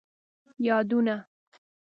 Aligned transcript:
یادونه 0.65 1.25